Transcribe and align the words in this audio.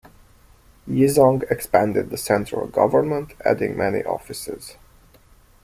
Yizong 0.89 1.43
expanded 1.51 2.09
the 2.09 2.17
central 2.17 2.65
government, 2.65 3.35
adding 3.45 3.77
many 3.77 4.03
offices. 4.03 4.77